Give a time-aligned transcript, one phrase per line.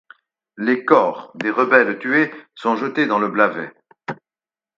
[0.57, 3.71] Les corps des rebelles tués sont jetés dans le Blavet.